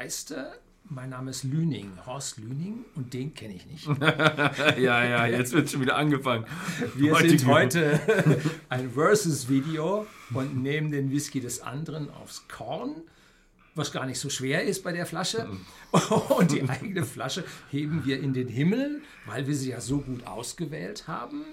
[0.00, 0.54] Geister.
[0.88, 3.86] Mein Name ist Lüning, Horst Lüning, und den kenne ich nicht.
[4.78, 6.46] ja, ja, jetzt wird schon wieder angefangen.
[6.96, 8.00] Wir sind heute
[8.70, 13.02] ein Versus-Video und nehmen den Whisky des anderen aufs Korn,
[13.74, 15.50] was gar nicht so schwer ist bei der Flasche.
[16.30, 20.26] Und die eigene Flasche heben wir in den Himmel, weil wir sie ja so gut
[20.26, 21.44] ausgewählt haben.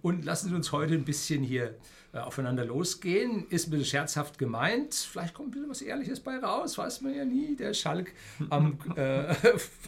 [0.00, 1.76] Und lassen Sie uns heute ein bisschen hier
[2.14, 3.46] äh, aufeinander losgehen.
[3.48, 4.94] Ist ein bisschen scherzhaft gemeint.
[4.94, 7.56] Vielleicht kommt ein bisschen was Ehrliches bei raus, weiß man ja nie.
[7.56, 8.12] Der Schalk
[8.50, 9.34] am, äh,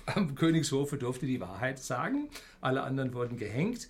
[0.06, 2.28] am Königshofe durfte die Wahrheit sagen.
[2.60, 3.88] Alle anderen wurden gehängt.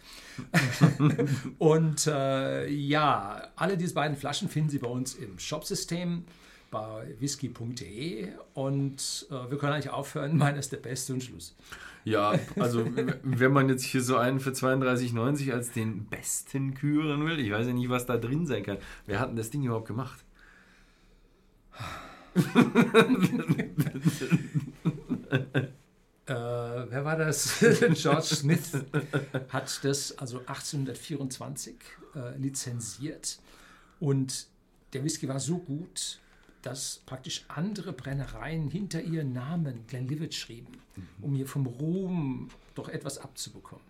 [1.59, 6.25] Und äh, ja, alle diese beiden Flaschen finden Sie bei uns im Shopsystem
[6.75, 10.37] bei whisky.de und äh, wir können eigentlich aufhören.
[10.37, 11.55] Meiner ist der beste und Schluss.
[12.03, 12.85] Ja, also
[13.23, 17.69] wenn man jetzt hier so einen für 32,90 als den besten küren will, ich weiß
[17.69, 18.79] ja nicht, was da drin sein kann.
[19.07, 20.25] Wer hat denn das Ding überhaupt gemacht?
[26.27, 27.59] Äh, wer war das?
[27.61, 28.73] George Smith
[29.51, 31.75] hat das also 1824
[32.15, 33.39] äh, lizenziert
[34.01, 34.47] und
[34.95, 36.19] der Whisky war so gut,
[36.65, 40.79] dass praktisch andere Brennereien hinter ihren Namen Glenlivet schrieben,
[41.21, 43.85] um hier vom Ruhm doch etwas abzubekommen.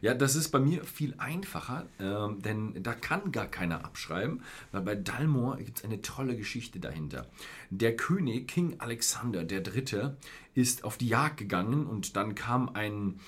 [0.00, 4.80] Ja, das ist bei mir viel einfacher, ähm, denn da kann gar keiner abschreiben, weil
[4.80, 7.26] bei Dalmor gibt es eine tolle Geschichte dahinter.
[7.68, 10.12] Der König, King Alexander III.,
[10.54, 13.20] ist auf die Jagd gegangen und dann kam ein,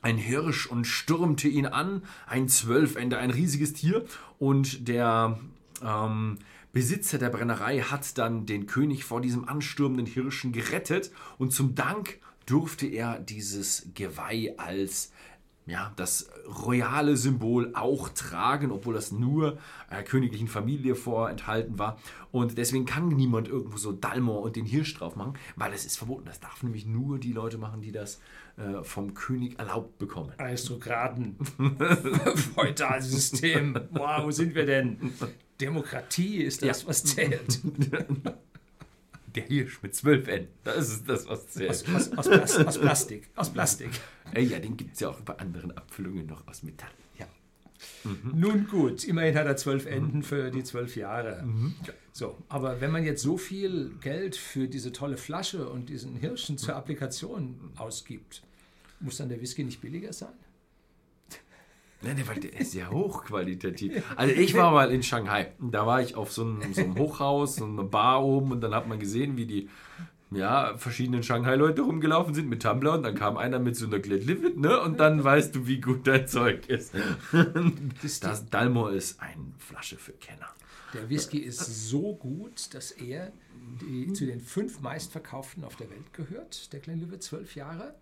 [0.00, 4.06] ein Hirsch und stürmte ihn an, ein Zwölfender, ein riesiges Tier
[4.38, 5.38] und der...
[5.82, 6.38] Ähm,
[6.72, 12.18] Besitzer der Brennerei hat dann den König vor diesem anstürmenden Hirschen gerettet und zum Dank
[12.46, 15.12] durfte er dieses Geweih als
[15.68, 16.30] ja, das
[16.64, 19.58] royale Symbol auch tragen, obwohl das nur
[19.90, 21.98] einer königlichen Familie vorenthalten war.
[22.32, 25.98] Und deswegen kann niemand irgendwo so Dalmor und den Hirsch drauf machen, weil das ist
[25.98, 26.24] verboten.
[26.24, 28.18] Das darf nämlich nur die Leute machen, die das
[28.56, 30.32] äh, vom König erlaubt bekommen.
[30.38, 31.36] Aristokraten.
[32.54, 33.78] Feudalsystem.
[33.90, 35.12] Wow, wo sind wir denn?
[35.60, 36.88] Demokratie ist das, ja.
[36.88, 37.60] was zählt.
[39.34, 40.48] Der Hirsch mit zwölf N.
[40.64, 41.70] Das ist das, was zählt.
[41.70, 43.28] Aus, aus, aus, Plas aus Plastik.
[43.36, 43.90] Aus Plastik.
[44.32, 46.90] Ey, ja, den gibt es ja auch bei anderen Abfüllungen noch aus Metall.
[47.18, 47.26] Ja.
[48.04, 48.40] Mhm.
[48.40, 51.42] Nun gut, immerhin hat er zwölf Enden für die zwölf Jahre.
[51.42, 51.74] Mhm.
[52.12, 56.58] So, aber wenn man jetzt so viel Geld für diese tolle Flasche und diesen Hirschen
[56.58, 58.42] zur Applikation ausgibt,
[59.00, 60.32] muss dann der Whisky nicht billiger sein?
[62.02, 64.02] Nein, der, der ist ja hochqualitativ.
[64.16, 65.52] Also ich war mal in Shanghai.
[65.58, 68.74] Da war ich auf so einem, so einem Hochhaus, so einer Bar oben und dann
[68.74, 69.68] hat man gesehen, wie die
[70.30, 74.58] ja, verschiedenen Shanghai-Leute rumgelaufen sind mit Tumblr und dann kam einer mit so einer Glenlivet,
[74.58, 74.80] ne?
[74.80, 76.92] Und dann weißt du, wie gut dein Zeug ist.
[78.20, 80.48] Das Dalmor ist eine Flasche für Kenner.
[80.94, 83.32] Der Whisky ist so gut, dass er
[83.80, 87.94] die, zu den fünf meistverkauften auf der Welt gehört, der Glenlivet, zwölf Jahre.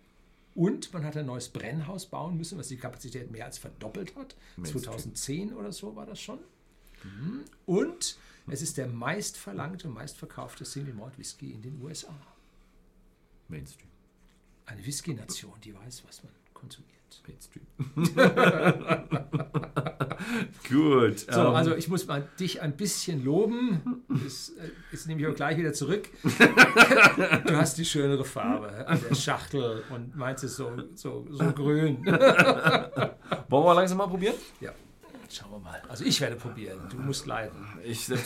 [0.57, 4.35] Und man hat ein neues Brennhaus bauen müssen, was die Kapazität mehr als verdoppelt hat.
[4.55, 4.85] Mainstream.
[4.85, 6.39] 2010 oder so war das schon.
[7.03, 7.45] Mhm.
[7.67, 12.15] Und es ist der meistverlangte, meistverkaufte Single Malt Whisky in den USA.
[13.47, 13.91] Mainstream.
[14.65, 17.21] Eine Whisky-Nation, die weiß, was man konsumiert.
[17.27, 17.67] Mainstream.
[20.69, 21.19] Gut.
[21.19, 21.47] So, um.
[21.47, 21.55] Ähm.
[21.55, 24.03] also ich muss mal dich ein bisschen loben.
[24.09, 24.51] Das,
[24.91, 26.09] das nehme ich auch gleich wieder zurück.
[26.23, 32.05] du hast die schönere Farbe an der Schachtel und meinst es so, so, so grün.
[32.05, 34.35] Wollen wir langsam mal probieren?
[34.59, 34.71] Ja.
[35.29, 35.81] Schauen wir mal.
[35.89, 36.79] Also ich werde probieren.
[36.89, 37.67] Du musst leiden.
[37.83, 38.09] Ich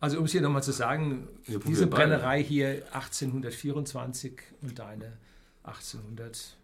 [0.00, 1.28] Also um es hier nochmal zu sagen,
[1.66, 2.48] diese Brennerei beide.
[2.48, 5.12] hier 1824 und deine
[5.62, 6.56] 1800.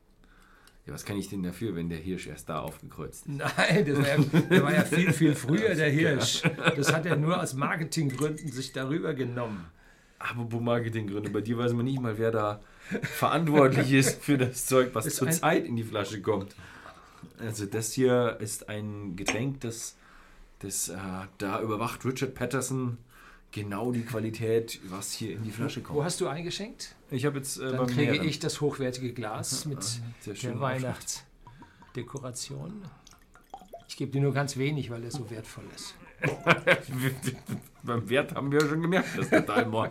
[0.88, 3.37] Ja, was kann ich denn dafür, wenn der Hirsch erst da aufgekreuzt ist?
[3.37, 4.16] Nein, das war ja,
[4.50, 6.43] der war ja viel, viel früher, der Hirsch.
[6.76, 9.66] Das hat er nur aus Marketinggründen sich darüber genommen.
[10.19, 11.28] Aber wo Marketinggründe?
[11.28, 12.60] Bei dir weiß man nicht mal, wer da
[13.03, 16.56] verantwortlich ist für das Zeug, was zurzeit in die Flasche kommt.
[17.38, 19.95] Also das hier ist ein Getränk, das,
[20.60, 20.97] das äh,
[21.36, 22.97] da überwacht Richard Patterson
[23.53, 25.98] genau die Qualität, was hier in die Flasche kommt.
[25.98, 26.95] Wo hast du eingeschenkt?
[27.10, 32.83] Ich habe jetzt äh, Dann kriege ich das hochwertige Glas mit der Weihnachtsdekoration.
[33.89, 35.95] Ich gebe dir nur ganz wenig, weil er so wertvoll ist.
[37.83, 39.91] Beim Wert haben wir schon gemerkt, dass der Dalmor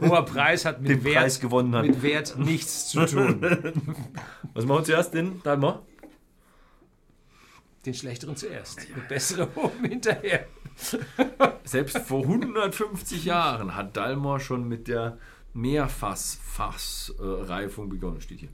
[0.00, 1.86] hoher Preis hat mit den Wert, Preis gewonnen hat.
[1.86, 3.40] mit Wert nichts zu tun.
[4.54, 5.84] Was machen wir zuerst, den Dalmor?
[7.86, 10.46] Den schlechteren zuerst, der bessere oben hinterher.
[11.64, 15.18] Selbst vor 150 Jahren hat Dalmor schon mit der
[15.54, 18.50] Mehrfass-Fass-Reifung begonnen, steht hier.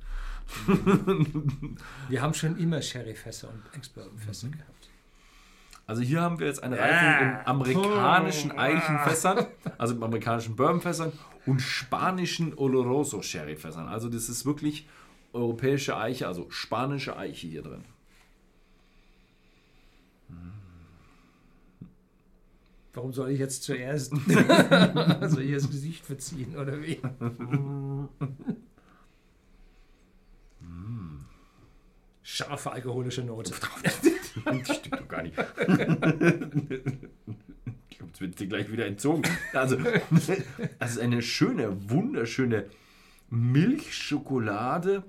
[2.09, 4.53] Wir haben schon immer Sherryfässer und Ex-Bourbon-Fässer mhm.
[4.53, 4.89] gehabt.
[5.89, 9.47] Also hier haben wir jetzt eine Reifung in amerikanischen Eichenfässern,
[9.79, 11.13] also in amerikanischen Bourbonfässern
[11.47, 13.87] und spanischen Oloroso Sherryfässern.
[13.87, 14.89] Also das ist wirklich
[15.33, 17.85] europäische Eiche, also spanische Eiche hier drin.
[22.97, 26.99] Warum soll ich jetzt zuerst soll ich das Gesicht verziehen oder wie?
[32.23, 33.53] Scharfe alkoholische Note.
[34.45, 35.35] Das stimmt doch gar nicht.
[37.89, 39.25] Ich glaube, jetzt wird dir gleich wieder entzogen.
[39.53, 39.77] Also,
[40.79, 42.65] das ist eine schöne, wunderschöne
[43.29, 45.05] Milchschokolade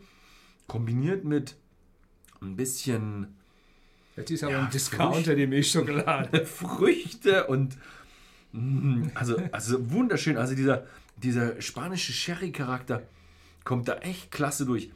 [0.67, 1.55] kombiniert mit
[2.41, 3.36] ein bisschen
[4.17, 6.45] Das ist aber Ja, ein Discounter, die Milchschokolade.
[6.45, 7.77] Früchte und
[8.51, 10.37] mm, also, also wunderschön.
[10.37, 10.85] Also dieser,
[11.17, 13.03] dieser spanische Sherry-Charakter
[13.63, 14.89] kommt da echt klasse durch.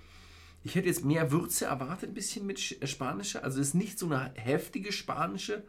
[0.63, 3.43] Ich hätte jetzt mehr Würze erwartet, ein bisschen mit äh, spanischer.
[3.43, 5.63] Also es ist nicht so eine heftige spanische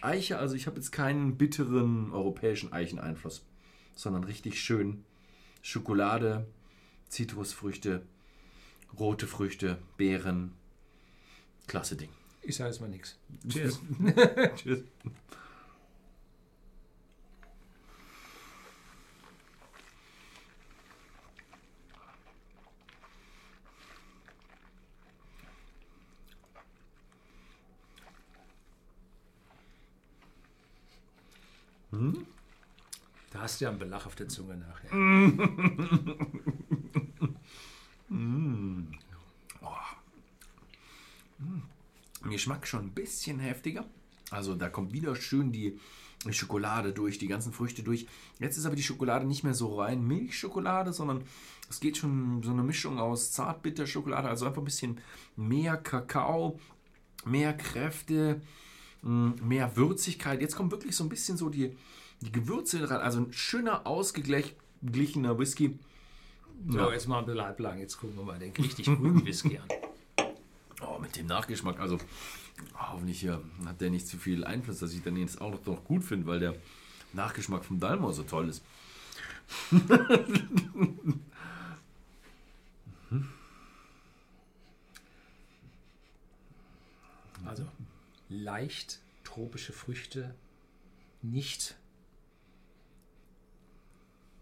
[0.00, 0.38] Eiche.
[0.38, 3.44] Also ich habe jetzt keinen bitteren europäischen Eicheneinfluss,
[3.96, 5.04] sondern richtig schön
[5.60, 6.46] Schokolade,
[7.08, 8.02] Zitrusfrüchte,
[8.98, 10.52] rote Früchte, Beeren.
[11.66, 12.10] Klasse Ding.
[12.42, 13.18] Ich sage jetzt mal nichts.
[13.48, 13.80] Cheers.
[14.56, 14.84] Tschüss.
[33.30, 34.90] Da hast du ja einen Belach auf der Zunge nachher.
[42.32, 43.84] Geschmack schon ein bisschen heftiger.
[44.30, 45.78] Also da kommt wieder schön die,
[46.30, 48.06] Schokolade durch, die ganzen Früchte durch.
[48.38, 51.24] Jetzt ist aber die Schokolade nicht mehr so rein Milchschokolade, sondern
[51.68, 55.00] es geht schon so eine Mischung aus Zartbitterschokolade, also einfach ein bisschen
[55.34, 56.60] mehr Kakao,
[57.24, 58.40] mehr Kräfte,
[59.02, 60.40] mh, mehr Würzigkeit.
[60.40, 61.76] Jetzt kommt wirklich so ein bisschen so die,
[62.20, 63.00] die Gewürze rein.
[63.00, 65.78] Also ein schöner, ausgeglichener Whisky.
[66.68, 67.78] So, jetzt mal ein bisschen halblang.
[67.80, 69.68] Jetzt gucken wir mal den richtig grünen Whisky an.
[70.86, 71.98] Oh, mit dem Nachgeschmack, also
[72.74, 75.84] hoffentlich hier hat der nicht zu viel Einfluss, dass ich dann jetzt auch noch, noch
[75.84, 76.54] gut finde, weil der
[77.12, 78.64] Nachgeschmack vom Dalmor so toll ist.
[87.44, 87.66] Also
[88.28, 90.34] leicht tropische Früchte,
[91.22, 91.76] nicht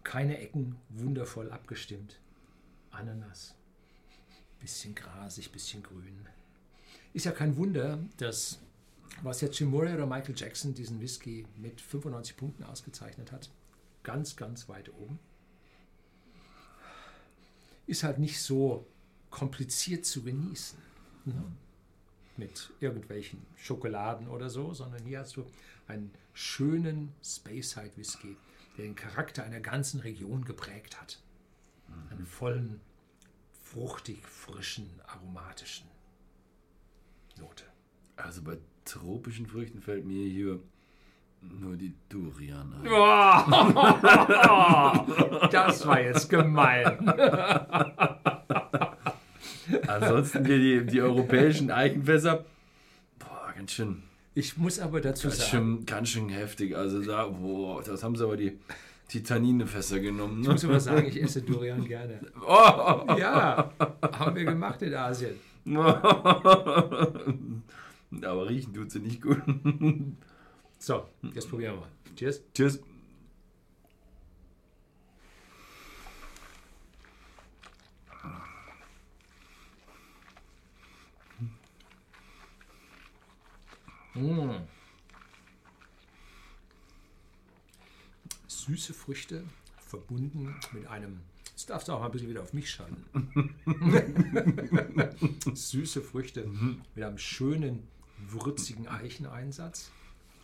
[0.03, 2.19] keine Ecken, wundervoll abgestimmt.
[2.91, 3.55] Ananas,
[4.61, 6.27] bisschen grasig, bisschen grün.
[7.13, 8.59] Ist ja kein Wunder, dass
[9.23, 13.49] was jetzt Jim Murray oder Michael Jackson diesen Whisky mit 95 Punkten ausgezeichnet hat,
[14.03, 15.19] ganz, ganz weit oben.
[17.87, 18.87] Ist halt nicht so
[19.29, 20.79] kompliziert zu genießen.
[21.25, 21.43] Ne?
[22.41, 25.45] mit irgendwelchen Schokoladen oder so, sondern hier hast du
[25.87, 28.35] einen schönen Speyside Whisky,
[28.77, 31.19] der den Charakter einer ganzen Region geprägt hat.
[32.09, 32.79] Einen vollen,
[33.73, 35.87] fruchtig, frischen, aromatischen
[37.39, 37.63] Note.
[38.17, 40.59] Also bei tropischen Früchten fällt mir hier
[41.41, 42.83] nur die Durian ein.
[45.51, 47.07] Das war jetzt gemein.
[49.87, 52.45] Ansonsten hier die, die europäischen Eichenfässer,
[53.19, 56.75] boah, ganz schön, Ich muss aber dazu ganz sagen, schön, ganz schön heftig.
[56.75, 58.59] Also da, boah, das haben sie aber die
[59.11, 60.39] Titanine-Fässer genommen.
[60.41, 60.53] ich Ne?
[60.53, 62.21] muss aber sagen, ich esse Durian gerne.
[62.47, 63.71] Oh, Ja,
[64.17, 65.35] haben wir gemacht in Asien.
[68.23, 69.41] aber riechen tut sie nicht gut.
[70.79, 71.03] So,
[71.33, 71.89] jetzt probieren wir mal.
[72.15, 72.41] Cheers.
[72.53, 72.79] Tschüss.
[88.65, 89.43] Süße Früchte
[89.79, 91.21] verbunden mit einem.
[91.49, 93.03] Jetzt darfst du auch mal ein bisschen wieder auf mich schalten.
[95.55, 96.47] Süße Früchte
[96.93, 97.87] mit einem schönen,
[98.17, 99.91] würzigen Eicheneinsatz.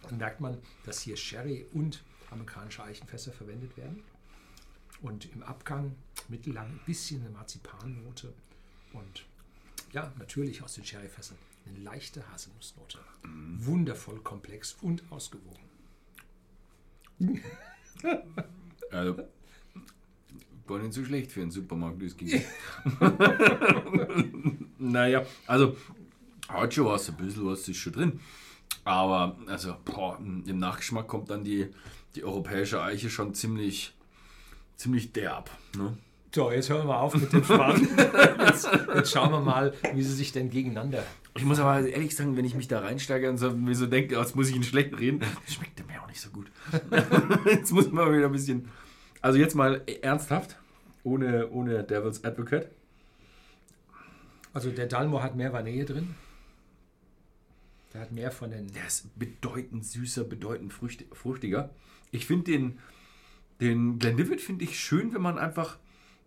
[0.01, 4.01] Dann merkt man, dass hier Sherry und amerikanische Eichenfässer verwendet werden.
[5.01, 5.95] Und im Abgang
[6.27, 8.33] mittellang ein bisschen eine Marzipannote.
[8.93, 9.25] Und
[9.91, 12.99] ja, natürlich aus den Sherryfässern eine leichte Haselnussnote.
[13.57, 15.61] Wundervoll komplex und ausgewogen.
[18.91, 19.17] Also,
[20.67, 22.41] war nicht so schlecht für einen Supermarkt Whisky.
[24.77, 25.75] naja, also,
[26.49, 28.19] hat schon was, ein bisschen was ist schon drin.
[28.83, 31.67] Aber, also, boah, im Nachgeschmack kommt dann die,
[32.15, 33.93] die europäische Eiche schon ziemlich,
[34.75, 35.49] ziemlich derb.
[35.77, 35.97] Ne?
[36.33, 37.87] So, jetzt hören wir auf mit dem Schmarrn.
[38.45, 41.03] Jetzt, jetzt schauen wir mal, wie sie sich denn gegeneinander
[41.35, 44.15] Ich muss aber ehrlich sagen, wenn ich mich da reinsteige und so, mir so denke,
[44.15, 46.49] jetzt muss ich ihn schlecht reden, schmeckt der auch nicht so gut.
[47.45, 48.69] jetzt muss man wieder ein bisschen.
[49.21, 50.57] Also jetzt mal ernsthaft,
[51.03, 52.69] ohne, ohne Devil's Advocate.
[54.53, 56.15] Also der Dalmo hat mehr Vanille drin.
[57.93, 58.71] Der hat mehr von den.
[58.71, 61.69] Der ist bedeutend süßer, bedeutend fruchtiger.
[62.11, 62.79] Ich finde den,
[63.59, 65.77] den Glenlivet finde ich schön, wenn man einfach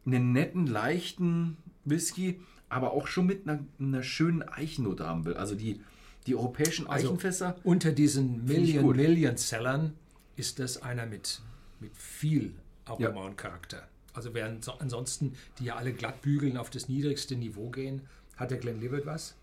[0.04, 5.34] einen netten, leichten Whisky, aber auch schon mit einer, einer schönen Eichennote haben will.
[5.34, 5.80] Also die,
[6.26, 7.48] die europäischen also Eichenfässer.
[7.48, 9.94] Also unter diesen Million, Million Sellern
[10.36, 11.40] ist das einer mit,
[11.80, 13.26] mit viel Aroma ja.
[13.26, 13.88] und Charakter.
[14.12, 18.02] Also während ansonsten die ja alle glatt bügeln auf das niedrigste Niveau gehen,
[18.36, 19.36] hat der Glenlivet was.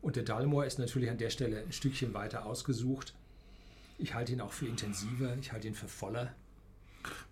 [0.00, 3.14] Und der Dalmor ist natürlich an der Stelle ein Stückchen weiter ausgesucht.
[3.98, 6.34] Ich halte ihn auch für intensiver, ich halte ihn für voller.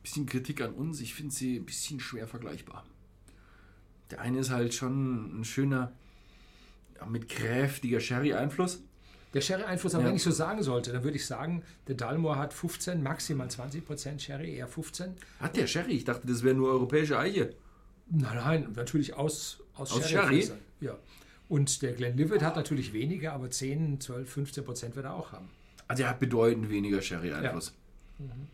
[0.02, 2.84] Bisschen Kritik an uns, ich finde sie ein bisschen schwer vergleichbar.
[4.10, 5.92] Der eine ist halt schon ein schöner,
[7.08, 8.82] mit kräftiger Sherry-Einfluss.
[9.32, 10.08] Der Sherry-Einfluss, aber ja.
[10.08, 13.86] wenn ich so sagen sollte, dann würde ich sagen, der Dalmor hat 15, maximal 20
[13.86, 15.14] Prozent Sherry, eher 15.
[15.38, 15.92] Hat der Sherry?
[15.92, 17.54] Ich dachte, das wäre nur europäische Eiche.
[18.10, 20.42] Nein, nein, natürlich aus, aus, aus Sherry.
[20.42, 20.58] Sherry?
[20.80, 20.98] Ja.
[21.48, 25.48] Und der Glenlivet hat natürlich weniger, aber 10, 12, 15 Prozent wird er auch haben.
[25.86, 27.74] Also er hat bedeutend weniger Sherry-Einfluss.
[28.18, 28.26] Ja.
[28.26, 28.48] Mhm.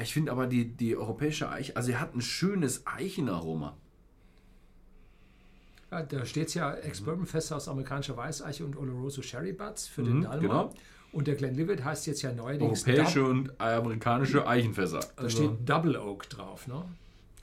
[0.00, 3.76] Ich finde aber die, die europäische Eiche, also er hat ein schönes Eichenaroma.
[5.90, 10.18] Ja, da steht es ja Ex-Bourbon-Fässer aus amerikanischer Weißeiche und Oloroso Sherry Butts für den
[10.18, 10.40] mhm, Dalmor.
[10.40, 10.74] Genau.
[11.12, 12.86] Und der Glenlivet heißt jetzt ja neuerdings...
[12.86, 15.00] Europäische und amerikanische Eichenfässer.
[15.00, 15.36] Da also.
[15.36, 16.84] steht Double Oak drauf, ne?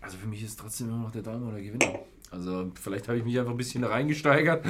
[0.01, 1.99] Also für mich ist trotzdem immer noch der Dalmor der Gewinner.
[2.29, 4.63] Also vielleicht habe ich mich einfach ein bisschen da reingesteigert.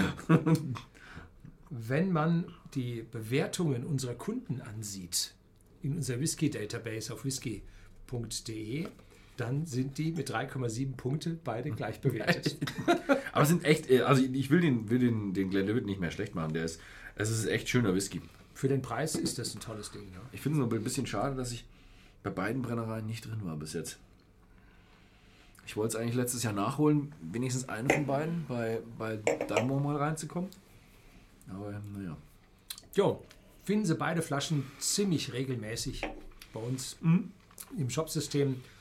[1.70, 5.34] Wenn man die Bewertungen unserer Kunden ansieht,
[5.82, 8.88] in unserer Whisky-Database auf whisky.de,
[9.38, 12.58] dann sind die mit 3,7 Punkte beide gleich bewertet.
[13.34, 16.36] Aber sind echt, äh, also ich will den, will den, den Glenlivet nicht mehr schlecht
[16.36, 16.54] machen.
[16.54, 16.80] Der ist,
[17.16, 18.22] es ist echt schöner Whisky.
[18.54, 20.04] Für den Preis ist das ein tolles Ding.
[20.14, 20.22] Ja.
[20.32, 21.66] Ich finde es nur ein bisschen schade, dass ich
[22.24, 24.00] bei beiden Brennereien nicht drin war bis jetzt.
[25.68, 29.98] Ich wollte es eigentlich letztes Jahr nachholen, wenigstens eine von beiden, bei, bei Dalmor mal
[29.98, 30.50] reinzukommen.
[31.50, 32.16] Aber naja.
[32.94, 33.22] Jo,
[33.64, 36.02] finden Sie beide Flaschen ziemlich regelmäßig
[36.54, 37.32] bei uns mhm.
[37.78, 38.52] im Shopsystem.
[38.52, 38.75] Äh,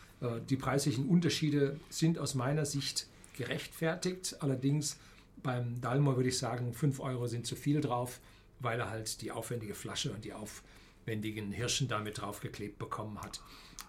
[0.49, 4.37] die preislichen Unterschiede sind aus meiner Sicht gerechtfertigt.
[4.41, 4.99] Allerdings
[5.43, 8.21] beim Dalmor würde ich sagen, 5 Euro sind zu viel drauf,
[8.61, 13.41] weil er halt die aufwendige Flasche und die aufwendigen Hirschen damit draufgeklebt bekommen hat.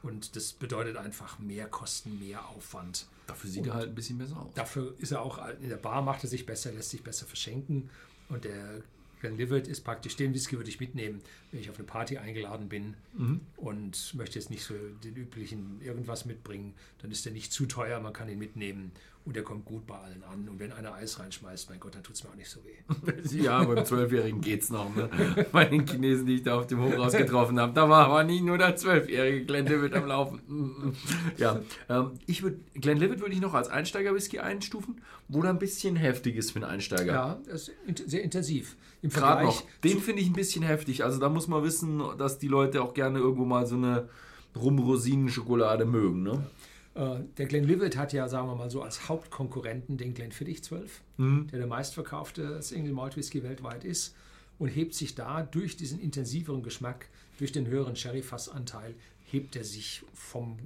[0.03, 3.07] Und das bedeutet einfach mehr Kosten, mehr Aufwand.
[3.27, 4.53] Dafür sieht und er halt ein bisschen besser aus.
[4.53, 7.89] Dafür ist er auch in der Bar, macht er sich besser, lässt sich besser verschenken.
[8.29, 8.81] Und der
[9.25, 12.93] Glenlivet ist praktisch, den Whisky würde ich mitnehmen, wenn ich auf eine Party eingeladen bin
[13.13, 13.41] mhm.
[13.57, 17.99] und möchte jetzt nicht so den üblichen irgendwas mitbringen, dann ist der nicht zu teuer,
[17.99, 18.91] man kann ihn mitnehmen
[19.25, 20.47] und der kommt gut bei allen an.
[20.47, 23.37] Und wenn einer Eis reinschmeißt, mein Gott, dann tut es mir auch nicht so weh.
[23.43, 24.95] ja, beim Zwölfjährigen geht es noch.
[24.95, 25.09] Ne?
[25.51, 28.43] Bei den Chinesen, die ich da auf dem Hochhaus getroffen habe, da war aber nicht
[28.43, 30.95] nur der Zwölfjährige Glenn Levitt am Laufen.
[31.37, 35.59] ja, ähm, ich würde, Glenn Levitt würde ich noch als Einsteiger-Whisky einstufen, wo er ein
[35.59, 37.13] bisschen heftig ist für einen Einsteiger.
[37.13, 38.75] Ja, das ist sehr intensiv.
[39.01, 39.63] Im Gerade noch.
[39.83, 41.03] Den finde ich ein bisschen heftig.
[41.03, 44.07] Also da muss man wissen, dass die Leute auch gerne irgendwo mal so eine
[44.55, 46.23] Rum-Rosinen-Schokolade mögen.
[46.23, 46.31] Ne?
[46.33, 51.47] Äh, der Glenlivet hat ja, sagen wir mal so, als Hauptkonkurrenten den Glenfiddich 12, mhm.
[51.51, 54.15] der der meistverkaufte Single Malt Whisky weltweit ist
[54.59, 60.03] und hebt sich da durch diesen intensiveren Geschmack, durch den höheren Sherry-Fassanteil, hebt er sich
[60.13, 60.57] vom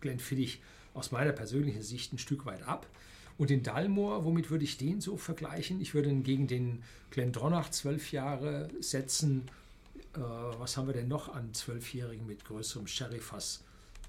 [0.00, 0.60] Glenfiddich
[0.94, 2.88] aus meiner persönlichen Sicht ein Stück weit ab.
[3.38, 5.80] Und den Dalmor, womit würde ich den so vergleichen?
[5.80, 9.48] Ich würde ihn gegen den Glendronach zwölf Jahre setzen.
[10.14, 13.62] Äh, was haben wir denn noch an Zwölfjährigen mit größerem Sherry-Fass?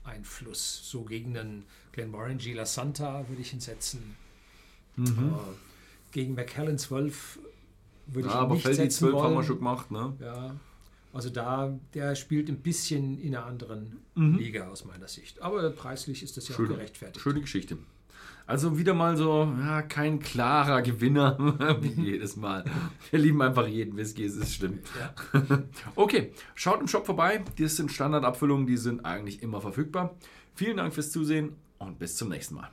[0.03, 0.81] Einfluss.
[0.89, 4.15] So gegen den Glenmorangie La Santa würde ich ihn setzen.
[4.95, 5.33] Mhm.
[5.33, 7.39] Äh, gegen McKellen 12
[8.07, 9.23] würde ja, ich ihn aber nicht Feldi setzen 12 wollen.
[9.23, 10.13] haben wir schon gemacht, ne?
[10.19, 10.55] Ja.
[11.13, 14.37] Also da, der spielt ein bisschen in einer anderen mhm.
[14.37, 15.41] Liga aus meiner Sicht.
[15.41, 17.21] Aber preislich ist das ja schöne, auch gerechtfertigt.
[17.21, 17.77] Schöne Geschichte.
[18.45, 21.37] Also wieder mal so, ja, kein klarer Gewinner
[21.81, 22.65] wie jedes Mal.
[23.11, 24.79] Wir lieben einfach jeden Whisky, es ist schlimm.
[24.99, 25.43] Ja.
[25.95, 27.43] Okay, schaut im Shop vorbei.
[27.57, 30.15] Das sind Standardabfüllungen, die sind eigentlich immer verfügbar.
[30.55, 32.69] Vielen Dank fürs Zusehen und bis zum nächsten Mal.